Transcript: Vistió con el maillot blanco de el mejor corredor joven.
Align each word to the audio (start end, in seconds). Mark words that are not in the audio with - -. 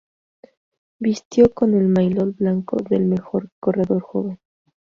Vistió 0.97 1.53
con 1.53 1.75
el 1.75 1.87
maillot 1.87 2.35
blanco 2.37 2.77
de 2.77 2.95
el 2.95 3.05
mejor 3.05 3.51
corredor 3.59 4.01
joven. 4.01 4.39